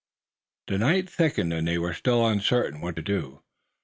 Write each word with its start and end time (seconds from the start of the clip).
The 0.65 0.79
night 0.79 1.07
thickened 1.11 1.53
and 1.53 1.67
they 1.67 1.77
were 1.77 1.93
still 1.93 2.25
uncertain 2.25 2.81
what 2.81 2.95
to 2.95 3.03
do. 3.03 3.43